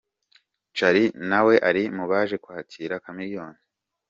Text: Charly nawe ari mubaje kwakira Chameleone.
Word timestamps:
Charly 0.77 1.05
nawe 1.29 1.55
ari 1.69 1.83
mubaje 1.97 2.35
kwakira 2.43 3.01
Chameleone. 3.03 3.59